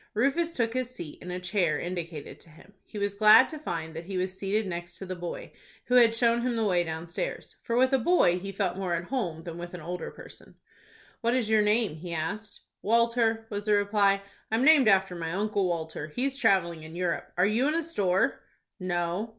[0.15, 2.73] Rufus took his seat in a chair indicated to him.
[2.85, 5.51] He was glad to find that he was seated next to the boy,
[5.85, 9.03] who had shown him the way downstairs, for with a boy he felt more at
[9.09, 10.55] home than with an older person.
[11.21, 12.61] "What is your name?" he asked.
[12.81, 14.23] "Walter," was the reply.
[14.49, 16.07] "I'm named after my Uncle Walter.
[16.07, 17.31] He's travelling in Europe.
[17.37, 18.41] Are you in a store?"
[18.79, 19.29] "No."